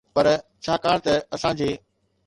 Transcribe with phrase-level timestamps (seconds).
[0.15, 0.25] پر
[0.63, 1.69] ڇاڪاڻ ته اسان جي